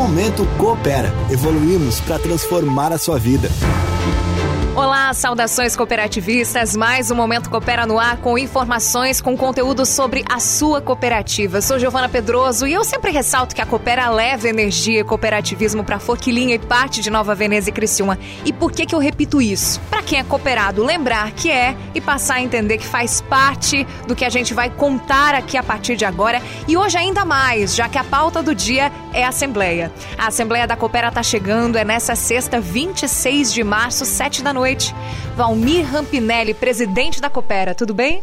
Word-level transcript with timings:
Momento 0.00 0.46
Coopera. 0.56 1.12
Evoluímos 1.30 2.00
para 2.00 2.18
transformar 2.18 2.90
a 2.90 2.96
sua 2.96 3.18
vida. 3.18 3.50
Olá, 4.76 5.12
saudações 5.12 5.74
cooperativistas. 5.74 6.76
Mais 6.76 7.10
um 7.10 7.16
Momento 7.16 7.50
Coopera 7.50 7.86
no 7.86 7.98
ar 7.98 8.18
com 8.18 8.38
informações, 8.38 9.20
com 9.20 9.36
conteúdo 9.36 9.84
sobre 9.84 10.24
a 10.30 10.38
sua 10.38 10.80
cooperativa. 10.80 11.60
Sou 11.60 11.76
Giovana 11.76 12.08
Pedroso 12.08 12.68
e 12.68 12.72
eu 12.72 12.84
sempre 12.84 13.10
ressalto 13.10 13.52
que 13.52 13.60
a 13.60 13.66
Coopera 13.66 14.08
leva 14.08 14.48
energia 14.48 15.00
e 15.00 15.04
cooperativismo 15.04 15.82
para 15.82 15.98
Forquilinha 15.98 16.54
e 16.54 16.58
parte 16.60 17.00
de 17.00 17.10
Nova 17.10 17.34
Veneza 17.34 17.68
e 17.68 17.72
Criciúma. 17.72 18.16
E 18.44 18.52
por 18.52 18.70
que 18.70 18.86
que 18.86 18.94
eu 18.94 19.00
repito 19.00 19.42
isso? 19.42 19.80
Para 19.90 20.02
quem 20.02 20.20
é 20.20 20.24
cooperado, 20.24 20.84
lembrar 20.84 21.32
que 21.32 21.50
é 21.50 21.74
e 21.92 22.00
passar 22.00 22.34
a 22.34 22.40
entender 22.40 22.78
que 22.78 22.86
faz 22.86 23.20
parte 23.20 23.84
do 24.06 24.14
que 24.14 24.24
a 24.24 24.30
gente 24.30 24.54
vai 24.54 24.70
contar 24.70 25.34
aqui 25.34 25.56
a 25.56 25.64
partir 25.64 25.96
de 25.96 26.04
agora 26.04 26.40
e 26.68 26.76
hoje 26.76 26.96
ainda 26.96 27.24
mais, 27.24 27.74
já 27.74 27.88
que 27.88 27.98
a 27.98 28.04
pauta 28.04 28.40
do 28.40 28.54
dia 28.54 28.92
é 29.12 29.24
a 29.24 29.30
Assembleia. 29.30 29.90
A 30.16 30.28
Assembleia 30.28 30.66
da 30.66 30.76
Coopera 30.76 31.08
está 31.08 31.24
chegando, 31.24 31.76
é 31.76 31.84
nessa 31.84 32.14
sexta, 32.14 32.60
26 32.60 33.52
de 33.52 33.64
março, 33.64 34.04
7 34.04 34.44
da 34.44 34.52
noite 34.52 34.60
noite. 34.70 34.94
Valmir 35.36 35.84
Rampinelli, 35.84 36.54
presidente 36.54 37.20
da 37.20 37.28
Coopera, 37.28 37.74
tudo 37.74 37.92
bem? 37.92 38.22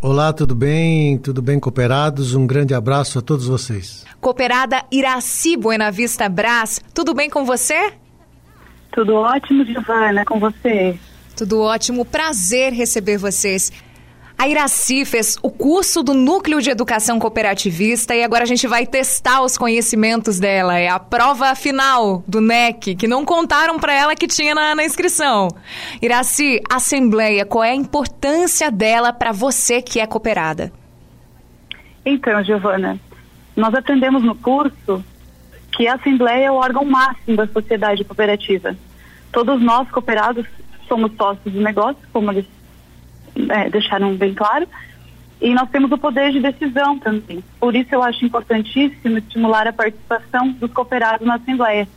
Olá, 0.00 0.32
tudo 0.32 0.54
bem? 0.54 1.18
Tudo 1.18 1.42
bem, 1.42 1.58
cooperados? 1.58 2.34
Um 2.34 2.46
grande 2.46 2.72
abraço 2.74 3.18
a 3.18 3.22
todos 3.22 3.46
vocês. 3.46 4.04
Cooperada 4.20 4.84
Iraci 4.90 5.56
Buena 5.56 5.90
Vista 5.90 6.28
Brás, 6.28 6.80
tudo 6.94 7.12
bem 7.12 7.28
com 7.28 7.44
você? 7.44 7.92
Tudo 8.92 9.14
ótimo, 9.14 9.64
Giovana, 9.64 10.24
com 10.24 10.38
você. 10.38 10.96
Tudo 11.36 11.60
ótimo, 11.60 12.04
prazer 12.04 12.72
receber 12.72 13.16
vocês. 13.16 13.72
A 14.40 14.48
Iraci 14.48 15.04
fez 15.04 15.38
o 15.42 15.50
curso 15.50 16.02
do 16.02 16.14
Núcleo 16.14 16.62
de 16.62 16.70
Educação 16.70 17.18
Cooperativista 17.18 18.14
e 18.14 18.24
agora 18.24 18.44
a 18.44 18.46
gente 18.46 18.66
vai 18.66 18.86
testar 18.86 19.42
os 19.42 19.58
conhecimentos 19.58 20.40
dela. 20.40 20.78
É 20.78 20.88
a 20.88 20.98
prova 20.98 21.54
final 21.54 22.24
do 22.26 22.40
NEC, 22.40 22.94
que 22.94 23.06
não 23.06 23.22
contaram 23.22 23.78
para 23.78 23.92
ela 23.92 24.16
que 24.16 24.26
tinha 24.26 24.54
na, 24.54 24.74
na 24.74 24.82
inscrição. 24.82 25.48
Iraci, 26.00 26.58
Assembleia, 26.70 27.44
qual 27.44 27.64
é 27.64 27.72
a 27.72 27.74
importância 27.74 28.70
dela 28.70 29.12
para 29.12 29.30
você 29.30 29.82
que 29.82 30.00
é 30.00 30.06
cooperada? 30.06 30.72
Então, 32.06 32.42
Giovana, 32.42 32.98
nós 33.54 33.74
aprendemos 33.74 34.22
no 34.22 34.34
curso 34.34 35.04
que 35.76 35.86
a 35.86 35.96
Assembleia 35.96 36.46
é 36.46 36.50
o 36.50 36.54
órgão 36.54 36.86
máximo 36.86 37.36
da 37.36 37.46
sociedade 37.46 38.04
cooperativa. 38.04 38.74
Todos 39.32 39.60
nós, 39.60 39.90
cooperados, 39.90 40.46
somos 40.88 41.12
sócios 41.14 41.52
do 41.52 41.60
negócio, 41.60 42.00
como 42.10 42.32
eles 42.32 42.46
é, 43.48 43.70
deixaram 43.70 44.14
bem 44.14 44.34
claro. 44.34 44.66
E 45.40 45.54
nós 45.54 45.70
temos 45.70 45.90
o 45.90 45.96
poder 45.96 46.32
de 46.32 46.40
decisão 46.40 46.98
também. 46.98 47.42
Por 47.58 47.74
isso 47.74 47.88
eu 47.92 48.02
acho 48.02 48.24
importantíssimo 48.24 49.18
estimular 49.18 49.66
a 49.66 49.72
participação 49.72 50.48
dos 50.52 50.70
cooperados 50.72 51.26
na 51.26 51.36
Assembleia. 51.36 51.88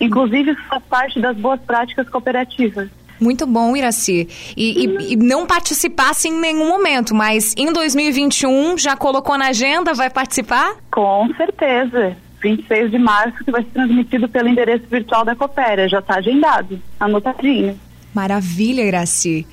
Inclusive, 0.00 0.50
isso 0.50 0.62
faz 0.68 0.82
parte 0.84 1.20
das 1.20 1.36
boas 1.36 1.60
práticas 1.60 2.08
cooperativas. 2.08 2.90
Muito 3.20 3.46
bom, 3.46 3.76
Iraci. 3.76 4.28
E, 4.56 4.84
e, 4.84 5.12
e, 5.12 5.16
não 5.16 5.46
participasse 5.46 6.28
em 6.28 6.32
nenhum 6.32 6.68
momento, 6.68 7.14
mas 7.14 7.54
em 7.56 7.72
2021 7.72 8.76
já 8.76 8.96
colocou 8.96 9.38
na 9.38 9.48
agenda, 9.48 9.94
vai 9.94 10.10
participar? 10.10 10.74
Com 10.90 11.32
certeza. 11.36 12.16
26 12.42 12.90
de 12.90 12.98
março, 12.98 13.42
que 13.42 13.50
vai 13.50 13.62
ser 13.62 13.70
transmitido 13.70 14.28
pelo 14.28 14.48
endereço 14.48 14.84
virtual 14.90 15.24
da 15.24 15.34
Coopera. 15.34 15.88
Já 15.88 16.00
está 16.00 16.16
agendado, 16.16 16.78
anotadinho. 17.00 17.78
Maravilha, 18.14 18.82
Iraci. 18.82 19.44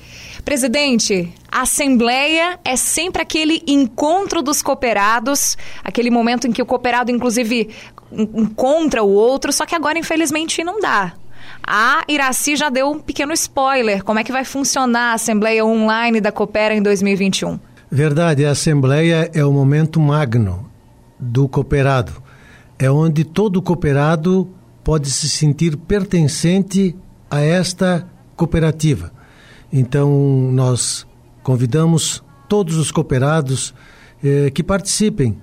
Presidente, 0.44 1.32
a 1.50 1.62
Assembleia 1.62 2.58
é 2.64 2.76
sempre 2.76 3.20
aquele 3.20 3.62
encontro 3.66 4.40
dos 4.40 4.62
cooperados, 4.62 5.56
aquele 5.82 6.10
momento 6.10 6.46
em 6.46 6.52
que 6.52 6.62
o 6.62 6.66
cooperado, 6.66 7.10
inclusive, 7.10 7.70
encontra 8.12 9.02
o 9.02 9.10
outro, 9.10 9.52
só 9.52 9.66
que 9.66 9.74
agora, 9.74 9.98
infelizmente, 9.98 10.62
não 10.62 10.80
dá. 10.80 11.14
A 11.66 12.02
Iraci 12.08 12.54
já 12.54 12.70
deu 12.70 12.90
um 12.90 13.00
pequeno 13.00 13.32
spoiler. 13.32 14.04
Como 14.04 14.18
é 14.18 14.24
que 14.24 14.32
vai 14.32 14.44
funcionar 14.44 15.10
a 15.10 15.14
Assembleia 15.14 15.64
Online 15.64 16.20
da 16.20 16.30
Coopera 16.30 16.74
em 16.74 16.82
2021? 16.82 17.58
Verdade, 17.90 18.46
a 18.46 18.52
Assembleia 18.52 19.30
é 19.34 19.44
o 19.44 19.52
momento 19.52 20.00
magno 20.00 20.70
do 21.18 21.48
cooperado. 21.48 22.12
É 22.78 22.90
onde 22.90 23.24
todo 23.24 23.60
cooperado 23.60 24.48
pode 24.82 25.10
se 25.10 25.28
sentir 25.28 25.76
pertencente 25.76 26.96
a 27.30 27.40
esta 27.40 28.06
cooperativa. 28.36 29.12
Então, 29.72 30.50
nós 30.52 31.06
convidamos 31.42 32.22
todos 32.48 32.76
os 32.76 32.90
cooperados 32.90 33.74
eh, 34.22 34.50
que 34.50 34.62
participem. 34.62 35.38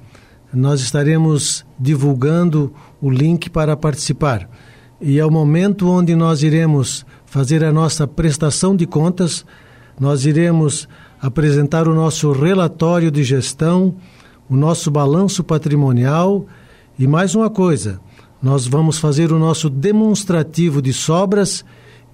Nós 0.53 0.81
estaremos 0.81 1.65
divulgando 1.79 2.73
o 3.01 3.09
link 3.09 3.49
para 3.49 3.75
participar. 3.75 4.49
E 5.01 5.17
é 5.17 5.25
o 5.25 5.31
momento 5.31 5.89
onde 5.89 6.15
nós 6.15 6.43
iremos 6.43 7.05
fazer 7.25 7.63
a 7.63 7.71
nossa 7.71 8.07
prestação 8.07 8.75
de 8.75 8.85
contas, 8.85 9.45
nós 9.99 10.25
iremos 10.25 10.87
apresentar 11.21 11.87
o 11.87 11.93
nosso 11.93 12.31
relatório 12.31 13.11
de 13.11 13.23
gestão, 13.23 13.95
o 14.49 14.55
nosso 14.55 14.89
balanço 14.89 15.43
patrimonial 15.43 16.45
e 16.97 17.07
mais 17.07 17.35
uma 17.35 17.49
coisa, 17.49 17.99
nós 18.41 18.65
vamos 18.65 18.97
fazer 18.97 19.31
o 19.31 19.39
nosso 19.39 19.69
demonstrativo 19.69 20.81
de 20.81 20.91
sobras 20.91 21.63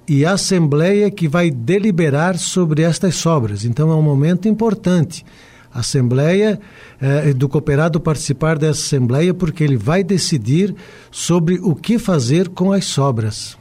e 0.08 0.26
a 0.26 0.34
Assembleia 0.34 1.10
que 1.10 1.28
vai 1.28 1.50
deliberar 1.50 2.38
sobre 2.38 2.84
estas 2.84 3.16
sobras. 3.16 3.66
Então 3.66 3.92
é 3.92 3.96
um 3.96 4.02
momento 4.02 4.48
importante. 4.48 5.26
A 5.74 5.80
Assembleia, 5.80 6.60
eh, 7.02 7.34
do 7.34 7.50
cooperado 7.50 8.00
participar 8.00 8.58
dessa 8.58 8.82
Assembleia, 8.82 9.34
porque 9.34 9.64
ele 9.64 9.76
vai 9.76 10.04
decidir 10.04 10.74
sobre 11.12 11.60
o 11.62 11.76
que 11.76 12.00
fazer 12.00 12.50
com 12.50 12.72
as 12.72 12.86
sobras. 12.86 13.58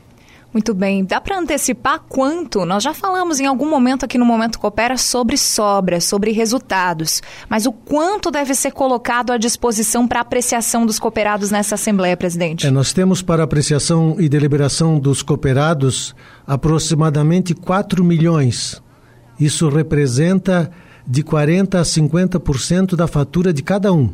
Muito 0.55 0.73
bem. 0.73 1.05
Dá 1.05 1.21
para 1.21 1.37
antecipar 1.37 2.05
quanto? 2.09 2.65
Nós 2.65 2.85
já 2.85 2.95
falamos 2.95 3.41
em 3.41 3.47
algum 3.47 3.69
momento 3.69 4.05
aqui 4.05 4.17
no 4.17 4.25
Momento 4.25 4.61
Coopera 4.61 4.97
sobre 4.97 5.37
sobras, 5.37 6.05
sobre 6.05 6.31
resultados. 6.31 7.21
Mas 7.49 7.67
o 7.67 7.73
quanto 7.73 8.31
deve 8.31 8.55
ser 8.55 8.71
colocado 8.71 9.33
à 9.33 9.37
disposição 9.37 10.07
para 10.07 10.21
apreciação 10.21 10.87
dos 10.87 11.01
cooperados 11.01 11.51
nessa 11.51 11.75
Assembleia, 11.75 12.17
presidente? 12.17 12.69
É, 12.69 12.71
nós 12.71 12.93
temos 12.93 13.21
para 13.21 13.43
apreciação 13.43 14.15
e 14.17 14.29
deliberação 14.29 14.97
dos 15.01 15.23
cooperados 15.23 16.15
aproximadamente 16.47 17.53
4 17.53 18.05
milhões. 18.05 18.81
Isso 19.41 19.69
representa 19.69 20.71
de 21.05 21.25
40% 21.25 21.75
a 21.75 21.83
50% 21.83 22.95
da 22.95 23.09
fatura 23.09 23.53
de 23.53 23.61
cada 23.61 23.93
um. 23.93 24.09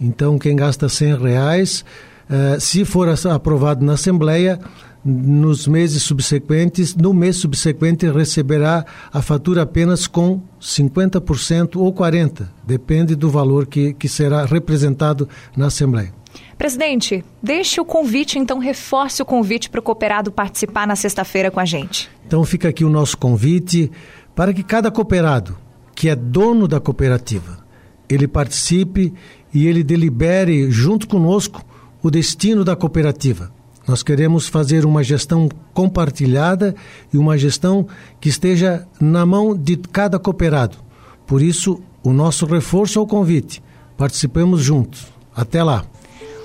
Então, 0.00 0.38
quem 0.38 0.56
gasta 0.56 0.88
100 0.88 1.18
reais, 1.18 1.84
eh, 2.30 2.56
se 2.58 2.82
for 2.86 3.08
aprovado 3.30 3.84
na 3.84 3.92
Assembleia, 3.92 4.58
nos 5.06 5.68
meses 5.68 6.02
subsequentes, 6.02 6.96
no 6.96 7.14
mês 7.14 7.36
subsequente 7.36 8.10
receberá 8.10 8.84
a 9.12 9.22
fatura 9.22 9.62
apenas 9.62 10.08
com 10.08 10.40
50% 10.60 11.76
ou 11.76 11.92
40%, 11.94 12.48
depende 12.66 13.14
do 13.14 13.30
valor 13.30 13.66
que, 13.66 13.94
que 13.94 14.08
será 14.08 14.44
representado 14.44 15.28
na 15.56 15.66
Assembleia. 15.66 16.12
Presidente, 16.58 17.24
deixe 17.40 17.80
o 17.80 17.84
convite, 17.84 18.38
então 18.38 18.58
reforce 18.58 19.22
o 19.22 19.24
convite 19.24 19.70
para 19.70 19.78
o 19.78 19.82
cooperado 19.82 20.32
participar 20.32 20.86
na 20.86 20.96
sexta-feira 20.96 21.50
com 21.50 21.60
a 21.60 21.64
gente. 21.64 22.10
Então 22.26 22.44
fica 22.44 22.68
aqui 22.68 22.84
o 22.84 22.90
nosso 22.90 23.16
convite 23.16 23.90
para 24.34 24.52
que 24.52 24.64
cada 24.64 24.90
cooperado, 24.90 25.56
que 25.94 26.08
é 26.08 26.16
dono 26.16 26.66
da 26.66 26.80
cooperativa, 26.80 27.64
ele 28.08 28.26
participe 28.26 29.14
e 29.54 29.66
ele 29.66 29.84
delibere 29.84 30.68
junto 30.70 31.06
conosco 31.06 31.64
o 32.02 32.10
destino 32.10 32.64
da 32.64 32.74
cooperativa 32.74 33.54
nós 33.86 34.02
queremos 34.02 34.48
fazer 34.48 34.84
uma 34.84 35.02
gestão 35.02 35.48
compartilhada 35.72 36.74
e 37.12 37.16
uma 37.16 37.38
gestão 37.38 37.86
que 38.20 38.28
esteja 38.28 38.86
na 39.00 39.24
mão 39.24 39.56
de 39.56 39.76
cada 39.76 40.18
cooperado. 40.18 40.78
Por 41.26 41.40
isso, 41.40 41.80
o 42.02 42.12
nosso 42.12 42.46
reforço 42.46 42.98
ao 42.98 43.06
convite. 43.06 43.62
Participemos 43.96 44.62
juntos. 44.62 45.06
Até 45.34 45.62
lá. 45.62 45.84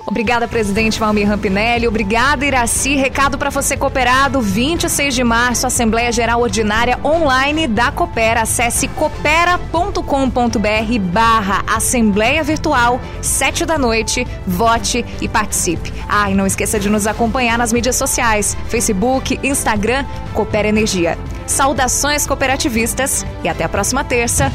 Obrigada, 0.06 0.48
presidente 0.48 1.00
Valmir 1.00 1.28
Rampinelli. 1.28 1.88
Obrigada, 1.88 2.46
Iraci. 2.46 2.96
Recado 2.96 3.38
para 3.38 3.50
você 3.50 3.78
cooperado, 3.78 4.42
26 4.42 5.14
de 5.14 5.24
março, 5.24 5.68
Assembleia 5.68 6.12
Geral 6.12 6.42
Ordinária 6.42 7.00
online 7.04 7.68
da 7.68 7.92
Coopera. 7.92 8.42
Acesse 8.42 8.88
coopera.com.br 8.88 11.00
barra 11.00 11.64
Assembleia 11.68 12.44
Virtual, 12.44 13.00
7 13.22 13.66
da 13.66 13.78
noite. 13.78 14.26
Vote 14.46 15.06
e 15.22 15.28
participe. 15.28 15.94
Ah, 16.10 16.30
e 16.30 16.34
não 16.34 16.46
esqueça 16.46 16.80
de 16.80 16.90
nos 16.90 17.08
acompanhar 17.08 17.58
nas 17.58 17.72
mídias 17.72 17.96
sociais, 17.96 18.58
Facebook, 18.68 19.40
Instagram, 19.44 20.06
Coopera 20.34 20.68
Energia. 20.68 21.18
Saudações 21.46 22.26
cooperativistas 22.26 23.26
e 23.44 23.50
até 23.50 23.64
a 23.64 23.70
próxima 23.70 24.04
terça. 24.04 24.52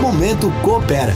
Momento 0.00 0.52
Coopera. 0.62 1.14